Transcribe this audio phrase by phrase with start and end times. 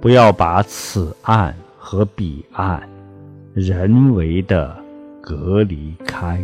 [0.00, 2.88] 不要把此岸和彼岸
[3.52, 4.74] 人为的
[5.20, 6.42] 隔离开。